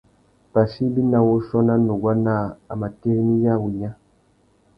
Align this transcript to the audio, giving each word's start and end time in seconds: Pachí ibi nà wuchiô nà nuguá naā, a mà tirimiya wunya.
Pachí 0.51 0.81
ibi 0.87 1.01
nà 1.11 1.19
wuchiô 1.27 1.59
nà 1.67 1.73
nuguá 1.85 2.13
naā, 2.25 2.45
a 2.71 2.73
mà 2.79 2.87
tirimiya 2.99 3.53
wunya. 3.61 3.89